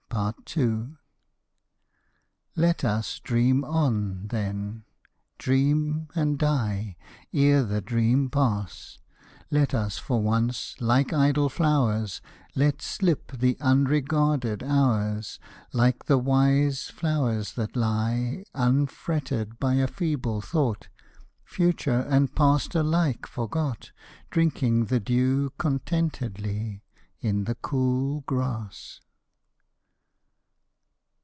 II. 0.53 0.97
Let 2.57 2.83
us 2.83 3.17
dream 3.19 3.63
on, 3.63 4.27
then, 4.27 4.83
dream 5.37 6.09
and 6.13 6.37
die 6.37 6.97
Ere 7.33 7.63
the 7.63 7.79
dream 7.79 8.29
pass. 8.29 8.99
Let 9.49 9.73
us 9.73 9.97
for 9.97 10.21
once, 10.21 10.75
like 10.81 11.13
idle 11.13 11.47
flowers, 11.47 12.19
Let 12.55 12.81
slip 12.81 13.31
the 13.31 13.55
unregarded 13.61 14.63
hours, 14.63 15.39
Like 15.71 16.05
the 16.05 16.17
wise 16.19 16.89
flowers 16.89 17.53
that 17.53 17.77
lie 17.77 18.43
Unfretted 18.53 19.59
by 19.59 19.75
a 19.75 19.87
feeble 19.87 20.41
thought, 20.41 20.89
Future 21.45 22.01
and 22.09 22.35
past 22.35 22.75
alike 22.75 23.25
forgot, 23.25 23.93
Drinking 24.29 24.85
the 24.85 24.99
dew 24.99 25.53
contentedly 25.57 26.83
In 27.21 27.45
the 27.45 27.55
cool 27.55 28.21
grass. 28.27 28.99